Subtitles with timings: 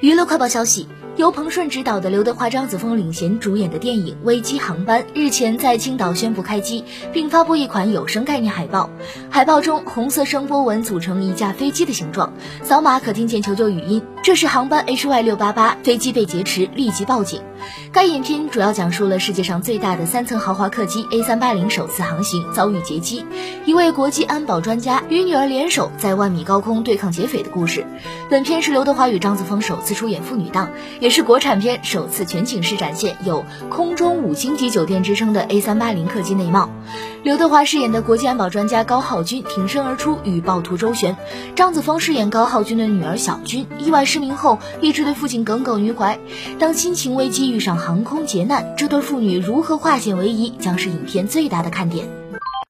[0.00, 0.86] 娱乐快报消息。
[1.16, 8.88] 由彭顺执导的刘德华、张子枫领衔主演的电影《危机航班》日前在青岛宣布开机，并发布一款有声概念海报。
[9.38, 12.32] 海报中，红色声波纹组成一架飞机的形状，
[12.64, 17.40] 扫码可听见求救语音：“这是航班 HY 六八八，飞机被劫持，立即报警。”
[17.92, 23.24] 该影片主要讲述了世界上最大的三层豪华客机 A 三八零首次航行遭遇劫机，
[23.64, 27.86] 一位国际安保专家与女儿联手在万米高空对抗劫匪的故事。
[28.28, 31.08] 本片是刘德华与张子枫首次出演父女档，也。
[31.08, 36.70] 是国产片首次全景式展现有“空中五星级酒店”之称的 A 三八零客机内貌。
[37.24, 41.14] 刘德华饰演的国际安保专家高浩军挺身而出与暴徒周旋，
[41.54, 46.18] 张子枫饰演高浩军的女儿小军，意外失明后一直对父亲耿耿于怀。
[46.58, 52.08] 当亲情危机遇上航空劫难，这对父女如何化险为夷，将是影片最大的看点。